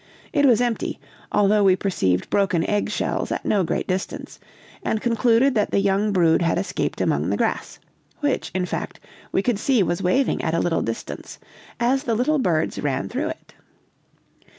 [0.33, 0.99] It was empty,
[1.31, 4.39] although we perceived broken egg shells at no great distance,
[4.81, 7.77] and concluded that the young brood had escaped among the grass,
[8.19, 8.99] which, in fact,
[9.31, 11.37] we could see was waving at a little distance,
[11.79, 13.53] as the little birds ran through it.